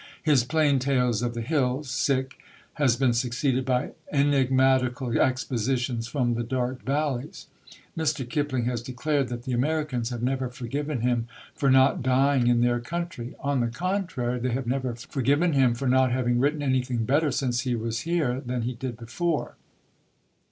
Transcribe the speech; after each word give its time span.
His 0.23 0.43
Plain 0.43 0.79
Tales 0.79 1.21
of 1.21 1.35
the 1.35 1.41
Hills 1.43 2.09
has 2.73 2.95
been 2.95 3.13
succeeded 3.13 3.65
by 3.65 3.91
Enigmatical 4.11 5.15
Expositions 5.21 6.07
from 6.07 6.33
the 6.33 6.41
Dark 6.41 6.81
Valleys.... 6.83 7.45
Mr. 7.95 8.27
Kipling 8.27 8.65
has 8.65 8.81
declared 8.81 9.27
that 9.29 9.43
the 9.43 9.53
Americans 9.53 10.09
have 10.09 10.23
never 10.23 10.49
forgiven 10.49 11.01
him 11.01 11.27
for 11.53 11.69
not 11.69 12.01
dying 12.01 12.47
in 12.47 12.61
their 12.61 12.79
country. 12.79 13.35
On 13.41 13.59
the 13.59 13.67
contrary, 13.67 14.39
they 14.39 14.53
have 14.53 14.65
never 14.65 14.95
forgiven 14.95 15.53
him 15.53 15.75
for 15.75 15.87
not 15.87 16.11
having 16.11 16.39
written 16.39 16.63
anything 16.63 17.05
better 17.05 17.29
since 17.29 17.59
he 17.59 17.75
was 17.75 17.99
here 17.99 18.41
than 18.43 18.63
he 18.63 18.73
did 18.73 18.97
before. 18.97 19.55